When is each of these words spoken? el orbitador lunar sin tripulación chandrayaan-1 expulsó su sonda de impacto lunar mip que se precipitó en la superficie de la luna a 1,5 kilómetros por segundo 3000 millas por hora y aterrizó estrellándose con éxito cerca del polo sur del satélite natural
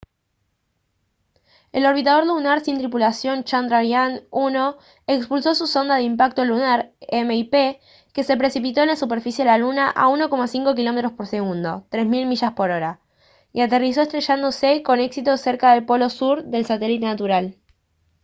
el 1.73 1.85
orbitador 1.85 2.25
lunar 2.25 2.61
sin 2.61 2.79
tripulación 2.79 3.43
chandrayaan-1 3.43 4.75
expulsó 5.05 5.53
su 5.53 5.67
sonda 5.67 5.97
de 5.97 6.01
impacto 6.01 6.43
lunar 6.43 6.91
mip 7.11 7.51
que 8.11 8.23
se 8.23 8.35
precipitó 8.35 8.81
en 8.81 8.87
la 8.87 8.95
superficie 8.95 9.45
de 9.45 9.51
la 9.51 9.59
luna 9.59 9.91
a 9.91 10.07
1,5 10.09 10.75
kilómetros 10.75 11.13
por 11.13 11.27
segundo 11.27 11.85
3000 11.89 12.25
millas 12.25 12.53
por 12.53 12.71
hora 12.71 12.99
y 13.53 13.61
aterrizó 13.61 14.01
estrellándose 14.01 14.81
con 14.81 14.99
éxito 14.99 15.37
cerca 15.37 15.71
del 15.75 15.85
polo 15.85 16.09
sur 16.09 16.45
del 16.45 16.65
satélite 16.65 17.05
natural 17.05 17.57